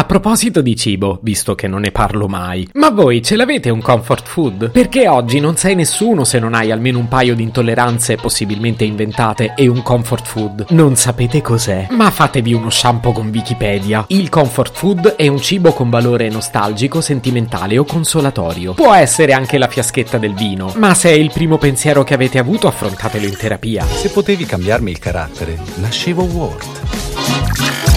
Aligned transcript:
A 0.00 0.04
proposito 0.06 0.62
di 0.62 0.76
cibo, 0.76 1.18
visto 1.20 1.54
che 1.54 1.68
non 1.68 1.82
ne 1.82 1.90
parlo 1.90 2.26
mai, 2.26 2.66
ma 2.72 2.88
voi 2.88 3.22
ce 3.22 3.36
l'avete 3.36 3.68
un 3.68 3.82
comfort 3.82 4.26
food? 4.26 4.70
Perché 4.70 5.06
oggi 5.06 5.40
non 5.40 5.58
sei 5.58 5.74
nessuno 5.74 6.24
se 6.24 6.38
non 6.38 6.54
hai 6.54 6.70
almeno 6.70 6.98
un 6.98 7.06
paio 7.06 7.34
di 7.34 7.42
intolleranze 7.42 8.16
possibilmente 8.16 8.84
inventate 8.84 9.52
e 9.54 9.68
un 9.68 9.82
comfort 9.82 10.26
food. 10.26 10.66
Non 10.70 10.96
sapete 10.96 11.42
cos'è? 11.42 11.88
Ma 11.90 12.10
fatevi 12.10 12.54
uno 12.54 12.70
shampoo 12.70 13.12
con 13.12 13.28
Wikipedia. 13.28 14.06
Il 14.08 14.30
comfort 14.30 14.74
food 14.74 15.16
è 15.16 15.28
un 15.28 15.38
cibo 15.38 15.74
con 15.74 15.90
valore 15.90 16.30
nostalgico, 16.30 17.02
sentimentale 17.02 17.76
o 17.76 17.84
consolatorio. 17.84 18.72
Può 18.72 18.94
essere 18.94 19.34
anche 19.34 19.58
la 19.58 19.68
fiaschetta 19.68 20.16
del 20.16 20.32
vino, 20.32 20.72
ma 20.76 20.94
se 20.94 21.10
è 21.10 21.14
il 21.14 21.30
primo 21.30 21.58
pensiero 21.58 22.04
che 22.04 22.14
avete 22.14 22.38
avuto 22.38 22.68
affrontatelo 22.68 23.26
in 23.26 23.36
terapia. 23.36 23.84
Se 23.84 24.08
potevi 24.08 24.46
cambiarmi 24.46 24.92
il 24.92 24.98
carattere, 24.98 25.58
nascevo 25.74 26.22
Ward. 26.22 27.89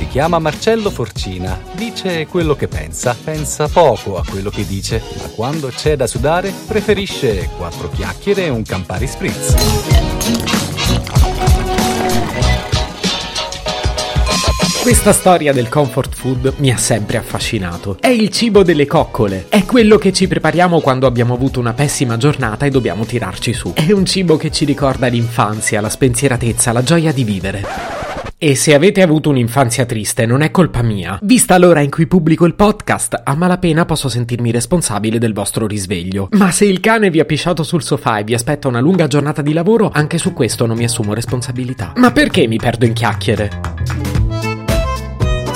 Si 0.00 0.08
chiama 0.08 0.38
Marcello 0.38 0.88
Forcina, 0.88 1.60
dice 1.72 2.26
quello 2.26 2.56
che 2.56 2.68
pensa, 2.68 3.14
pensa 3.22 3.68
poco 3.68 4.16
a 4.16 4.24
quello 4.26 4.48
che 4.48 4.66
dice, 4.66 5.02
ma 5.18 5.28
quando 5.34 5.68
c'è 5.68 5.94
da 5.94 6.06
sudare 6.06 6.50
preferisce 6.66 7.50
quattro 7.58 7.90
chiacchiere 7.90 8.46
e 8.46 8.48
un 8.48 8.62
Campari 8.62 9.06
Spritz. 9.06 9.54
Questa 14.80 15.12
storia 15.12 15.52
del 15.52 15.68
comfort 15.68 16.14
food 16.14 16.54
mi 16.56 16.70
ha 16.70 16.78
sempre 16.78 17.18
affascinato. 17.18 17.98
È 18.00 18.08
il 18.08 18.30
cibo 18.30 18.62
delle 18.62 18.86
coccole. 18.86 19.48
È 19.50 19.66
quello 19.66 19.98
che 19.98 20.14
ci 20.14 20.26
prepariamo 20.26 20.80
quando 20.80 21.06
abbiamo 21.06 21.34
avuto 21.34 21.60
una 21.60 21.74
pessima 21.74 22.16
giornata 22.16 22.64
e 22.64 22.70
dobbiamo 22.70 23.04
tirarci 23.04 23.52
su. 23.52 23.74
È 23.74 23.92
un 23.92 24.06
cibo 24.06 24.38
che 24.38 24.50
ci 24.50 24.64
ricorda 24.64 25.08
l'infanzia, 25.08 25.82
la 25.82 25.90
spensieratezza, 25.90 26.72
la 26.72 26.82
gioia 26.82 27.12
di 27.12 27.22
vivere. 27.22 27.99
E 28.42 28.54
se 28.54 28.72
avete 28.72 29.02
avuto 29.02 29.28
un'infanzia 29.28 29.84
triste 29.84 30.24
non 30.24 30.40
è 30.40 30.50
colpa 30.50 30.80
mia. 30.80 31.18
Vista 31.20 31.58
l'ora 31.58 31.80
in 31.80 31.90
cui 31.90 32.06
pubblico 32.06 32.46
il 32.46 32.54
podcast, 32.54 33.20
a 33.22 33.34
malapena 33.34 33.84
posso 33.84 34.08
sentirmi 34.08 34.50
responsabile 34.50 35.18
del 35.18 35.34
vostro 35.34 35.66
risveglio. 35.66 36.28
Ma 36.30 36.50
se 36.50 36.64
il 36.64 36.80
cane 36.80 37.10
vi 37.10 37.20
ha 37.20 37.26
pisciato 37.26 37.62
sul 37.62 37.82
sofà 37.82 38.16
e 38.16 38.24
vi 38.24 38.32
aspetta 38.32 38.66
una 38.66 38.80
lunga 38.80 39.08
giornata 39.08 39.42
di 39.42 39.52
lavoro, 39.52 39.90
anche 39.92 40.16
su 40.16 40.32
questo 40.32 40.64
non 40.64 40.78
mi 40.78 40.84
assumo 40.84 41.12
responsabilità. 41.12 41.92
Ma 41.96 42.12
perché 42.12 42.46
mi 42.46 42.56
perdo 42.56 42.86
in 42.86 42.94
chiacchiere? 42.94 43.69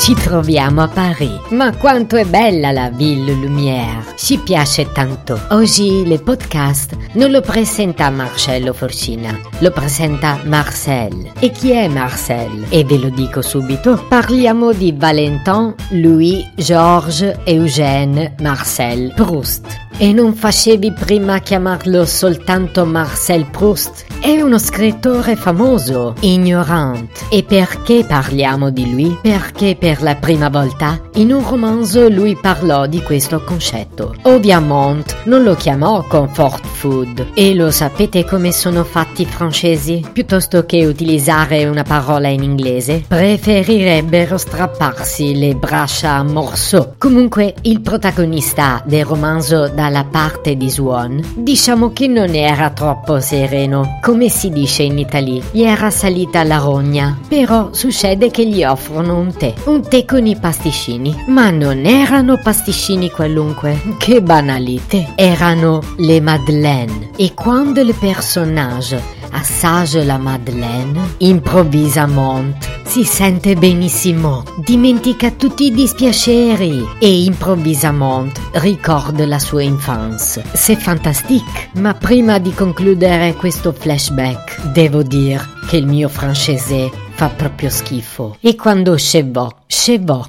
Ci 0.05 0.13
troviamo 0.13 0.83
a 0.83 0.89
Paris. 0.89 1.49
Ma 1.49 1.75
quanto 1.75 2.17
è 2.17 2.27
bella 2.27 2.73
la 2.73 2.91
Ville 2.91 3.33
Lumière! 3.33 4.05
Ci 4.17 4.37
piace 4.37 4.93
tanto. 4.93 5.41
Oggi 5.49 6.07
il 6.07 6.23
podcast 6.23 6.95
non 7.15 7.31
lo 7.31 7.41
presenta 7.41 8.11
Marcello 8.11 8.75
Forcina, 8.75 9.35
lo 9.61 9.71
presenta 9.71 10.39
Marcel. 10.45 11.33
E 11.39 11.51
chi 11.51 11.71
è 11.71 11.89
Marcel? 11.89 12.67
E 12.69 12.85
ve 12.85 12.99
lo 12.99 13.09
dico 13.09 13.41
subito. 13.41 14.05
Parliamo 14.07 14.75
di 14.75 14.93
Valentin, 14.95 15.75
Louis, 15.93 16.51
Georges, 16.55 17.39
Eugène, 17.45 18.35
Marcel 18.43 19.11
Proust. 19.17 19.67
E 19.97 20.13
non 20.13 20.35
facevi 20.35 20.93
prima 20.93 21.39
chiamarlo 21.39 22.05
soltanto 22.05 22.85
Marcel 22.85 23.47
Proust? 23.47 24.05
È 24.25 24.41
uno 24.41 24.59
scrittore 24.59 25.37
famoso, 25.37 26.15
ignorante. 26.21 27.27
E 27.29 27.43
perché 27.43 28.07
parliamo 28.09 28.71
di 28.71 28.91
lui? 28.91 29.19
Perché 29.21 29.77
per 29.79 30.01
la 30.01 30.15
prima 30.17 30.49
volta 30.49 30.99
in 31.17 31.31
un 31.31 31.47
romanzo 31.47 32.09
lui 32.09 32.35
parlò 32.35 32.87
di 32.87 33.03
questo 33.03 33.45
concetto. 33.45 34.15
Ovviamente 34.23 35.17
non 35.25 35.43
lo 35.43 35.55
chiamò 35.55 36.03
comfort 36.09 36.65
food. 36.65 37.33
E 37.35 37.55
lo 37.55 37.71
sapete 37.71 38.25
come 38.25 38.51
sono 38.51 38.83
fatti 38.83 39.23
i 39.23 39.27
francesi? 39.27 40.03
Piuttosto 40.11 40.65
che 40.65 40.87
utilizzare 40.87 41.67
una 41.67 41.83
parola 41.83 42.29
in 42.29 42.43
inglese, 42.43 43.05
preferirebbero 43.07 44.39
strapparsi 44.39 45.37
le 45.37 45.55
braccia 45.55 46.13
a 46.13 46.23
morceau. 46.23 46.95
Comunque 46.97 47.55
il 47.61 47.83
protagonista 47.83 48.83
del 48.87 49.05
romanzo 49.05 49.69
da 49.69 49.85
dalla 49.85 50.05
parte 50.05 50.57
di 50.57 50.71
Swan, 50.71 51.23
diciamo 51.37 51.93
che 51.93 52.07
non 52.07 52.35
era 52.35 52.71
troppo 52.71 53.21
sereno. 53.21 53.99
Come 54.15 54.29
si 54.29 54.51
dice 54.51 54.85
in 54.85 54.97
Italia, 54.97 55.43
gli 55.51 55.63
era 55.63 55.91
salita 55.91 56.45
la 56.45 56.59
rogna. 56.59 57.19
Però 57.27 57.71
succede 57.73 58.31
che 58.31 58.47
gli 58.47 58.63
offrono 58.63 59.19
un 59.19 59.35
tè. 59.37 59.53
Un 59.65 59.83
tè 59.83 60.05
con 60.05 60.25
i 60.25 60.37
pasticcini. 60.37 61.25
Ma 61.27 61.51
non 61.51 61.85
erano 61.85 62.39
pasticcini 62.41 63.11
qualunque. 63.11 63.77
Che 63.99 64.23
banalité. 64.23 65.15
Erano 65.17 65.83
le 65.97 66.21
Madeleine. 66.21 67.11
E 67.17 67.35
quando 67.35 67.81
il 67.81 67.93
personaggio 67.99 69.03
assaggia 69.33 70.05
la 70.05 70.19
Madeleine, 70.19 71.17
improvvisamente 71.19 72.84
si 72.95 73.03
sente 73.03 73.57
benissimo, 73.57 74.45
dimentica 74.55 75.33
tutti 75.33 75.65
i 75.65 75.73
dispiaceri 75.73 76.87
e 77.01 77.25
improvvisamente 77.25 78.41
ricorda 78.53 79.27
la 79.27 79.41
sua 79.41 79.63
infanzia. 79.63 80.45
C'est 80.53 80.81
fantastique, 80.81 81.71
ma 81.73 81.93
prima 81.95 82.39
di 82.39 82.55
concludere 82.55 83.35
questo 83.35 83.73
flashback, 83.73 84.71
devo 84.71 85.03
dire 85.03 85.45
che 85.67 85.79
il 85.79 85.89
mio 85.89 86.09
francese 86.09 86.89
fa 87.15 87.29
proprio 87.29 87.71
schifo. 87.71 88.37
E 88.41 88.57
quando 88.57 88.97
scevò, 88.97 89.49
scevò. 89.67 90.27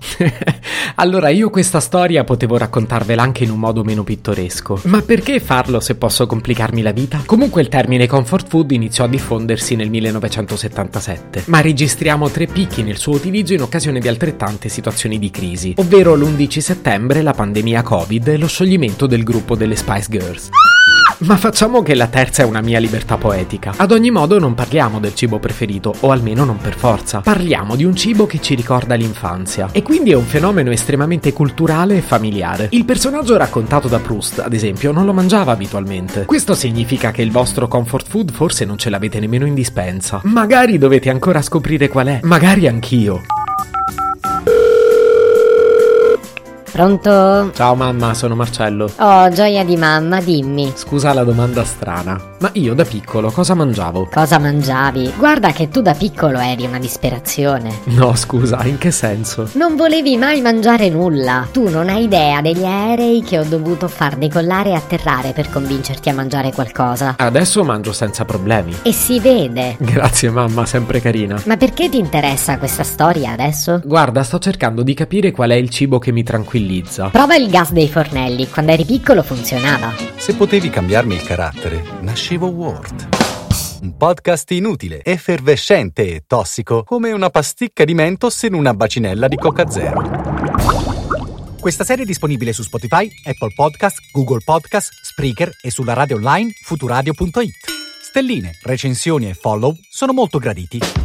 allora 0.95 1.29
io 1.29 1.49
questa 1.49 1.79
storia 1.79 2.23
potevo 2.23 2.57
raccontarvela 2.57 3.23
anche 3.23 3.43
in 3.43 3.49
un 3.49 3.59
modo 3.59 3.83
meno 3.83 4.03
pittoresco. 4.03 4.79
Ma 4.83 5.01
perché 5.01 5.39
farlo 5.39 5.79
se 5.79 5.95
posso 5.95 6.27
complicarmi 6.27 6.81
la 6.81 6.91
vita? 6.91 7.23
Comunque 7.25 7.61
il 7.61 7.69
termine 7.69 8.07
comfort 8.07 8.47
food 8.47 8.71
iniziò 8.71 9.05
a 9.05 9.07
diffondersi 9.07 9.75
nel 9.75 9.89
1977, 9.89 11.43
ma 11.47 11.59
registriamo 11.59 12.29
tre 12.29 12.45
picchi 12.45 12.83
nel 12.83 12.97
suo 12.97 13.13
utilizzo 13.13 13.53
in 13.53 13.61
occasione 13.61 13.99
di 13.99 14.07
altrettante 14.07 14.69
situazioni 14.69 15.17
di 15.17 15.31
crisi, 15.31 15.73
ovvero 15.77 16.13
l'11 16.13 16.59
settembre, 16.59 17.23
la 17.23 17.33
pandemia 17.33 17.81
Covid 17.81 18.27
e 18.27 18.37
lo 18.37 18.47
scioglimento 18.47 19.07
del 19.07 19.23
gruppo 19.23 19.55
delle 19.55 19.75
Spice 19.75 20.07
Girls. 20.09 20.49
Ma 21.19 21.37
facciamo 21.37 21.81
che 21.81 21.95
la 21.95 22.07
terza 22.07 22.43
è 22.43 22.45
una 22.45 22.61
mia 22.61 22.79
libertà 22.79 23.17
poetica. 23.17 23.73
Ad 23.77 23.91
ogni 23.91 24.11
modo 24.11 24.37
non 24.37 24.53
parliamo 24.53 24.99
del 24.99 25.15
cibo 25.15 25.39
preferito, 25.39 25.93
o 26.01 26.11
almeno 26.11 26.43
non 26.43 26.57
per 26.57 26.75
forza. 26.75 27.21
Parliamo 27.21 27.75
di 27.75 27.85
un 27.85 27.95
cibo 27.95 28.25
che 28.25 28.41
ci 28.41 28.53
ricorda 28.53 28.95
l'infanzia. 28.95 29.69
E 29.71 29.81
quindi 29.81 30.11
è 30.11 30.15
un 30.15 30.25
fenomeno 30.25 30.71
estremamente 30.71 31.31
culturale 31.31 31.97
e 31.97 32.01
familiare. 32.01 32.67
Il 32.71 32.83
personaggio 32.83 33.37
raccontato 33.37 33.87
da 33.87 33.99
Proust, 33.99 34.39
ad 34.39 34.53
esempio, 34.53 34.91
non 34.91 35.05
lo 35.05 35.13
mangiava 35.13 35.53
abitualmente. 35.53 36.25
Questo 36.25 36.53
significa 36.53 37.11
che 37.11 37.21
il 37.21 37.31
vostro 37.31 37.67
comfort 37.67 38.07
food 38.07 38.31
forse 38.31 38.65
non 38.65 38.77
ce 38.77 38.89
l'avete 38.89 39.19
nemmeno 39.19 39.45
in 39.45 39.53
dispensa. 39.53 40.19
Magari 40.23 40.77
dovete 40.77 41.09
ancora 41.09 41.41
scoprire 41.41 41.87
qual 41.87 42.07
è. 42.07 42.19
Magari 42.23 42.67
anch'io. 42.67 43.21
Pronto? 46.75 47.51
Ciao 47.53 47.73
mamma, 47.73 48.13
sono 48.13 48.35
Marcello. 48.35 48.91
Oh, 48.97 49.29
gioia 49.29 49.63
di 49.63 49.77
mamma, 49.77 50.19
dimmi. 50.19 50.73
Scusa 50.75 51.13
la 51.13 51.23
domanda 51.23 51.63
strana, 51.63 52.19
ma 52.39 52.49
io 52.51 52.73
da 52.73 52.83
piccolo 52.83 53.31
cosa 53.31 53.53
mangiavo? 53.53 54.09
Cosa 54.11 54.39
mangiavi? 54.39 55.13
Guarda 55.17 55.53
che 55.53 55.69
tu 55.69 55.81
da 55.81 55.93
piccolo 55.93 56.37
eri 56.37 56.65
una 56.65 56.77
disperazione. 56.77 57.79
No, 57.85 58.13
scusa, 58.15 58.61
in 58.65 58.77
che 58.77 58.91
senso? 58.91 59.47
Non 59.53 59.77
volevi 59.77 60.17
mai 60.17 60.41
mangiare 60.41 60.89
nulla. 60.89 61.47
Tu 61.49 61.69
non 61.69 61.87
hai 61.87 62.03
idea 62.03 62.41
degli 62.41 62.65
aerei 62.65 63.21
che 63.21 63.39
ho 63.39 63.45
dovuto 63.45 63.87
far 63.87 64.17
decollare 64.17 64.71
e 64.71 64.73
atterrare 64.73 65.31
per 65.31 65.49
convincerti 65.49 66.09
a 66.09 66.13
mangiare 66.13 66.51
qualcosa. 66.51 67.15
Adesso 67.17 67.63
mangio 67.63 67.93
senza 67.93 68.25
problemi. 68.25 68.75
E 68.81 68.91
si 68.91 69.21
vede. 69.21 69.77
Grazie 69.79 70.29
mamma, 70.29 70.65
sempre 70.65 70.99
carina. 70.99 71.41
Ma 71.45 71.55
perché 71.55 71.87
ti 71.87 71.99
interessa 71.99 72.57
questa 72.57 72.83
storia 72.83 73.31
adesso? 73.31 73.79
Guarda, 73.81 74.23
sto 74.23 74.39
cercando 74.39 74.83
di 74.83 74.93
capire 74.93 75.31
qual 75.31 75.51
è 75.51 75.55
il 75.55 75.69
cibo 75.69 75.99
che 75.99 76.11
mi 76.11 76.23
tranquillizza 76.23 76.63
tranquillizza. 76.65 77.09
Prova 77.09 77.35
il 77.35 77.49
gas 77.49 77.71
dei 77.71 77.87
fornelli, 77.87 78.49
quando 78.49 78.71
eri 78.71 78.85
piccolo 78.85 79.21
funzionava. 79.21 79.93
Se 80.15 80.33
potevi 80.33 80.69
cambiarmi 80.69 81.13
il 81.13 81.23
carattere, 81.23 81.83
nascevo 82.01 82.47
Ward. 82.47 83.07
Un 83.81 83.95
podcast 83.97 84.49
inutile, 84.51 85.03
effervescente 85.03 86.15
e 86.15 86.23
tossico, 86.25 86.83
come 86.83 87.11
una 87.11 87.29
pasticca 87.29 87.83
di 87.83 87.93
mentos 87.93 88.41
in 88.43 88.55
una 88.55 88.73
bacinella 88.73 89.27
di 89.27 89.35
Coca 89.35 89.69
Zero. 89.69 91.53
Questa 91.59 91.83
serie 91.83 92.03
è 92.03 92.07
disponibile 92.07 92.53
su 92.53 92.63
Spotify, 92.63 93.09
Apple 93.25 93.53
Podcast, 93.55 93.99
Google 94.11 94.41
Podcast, 94.43 94.91
Spreaker 95.03 95.51
e 95.61 95.69
sulla 95.69 95.93
radio 95.93 96.15
online 96.15 96.51
futuradio.it. 96.63 97.73
Stelline, 98.01 98.57
recensioni 98.63 99.29
e 99.29 99.33
follow 99.33 99.75
sono 99.89 100.13
molto 100.13 100.39
graditi. 100.39 101.04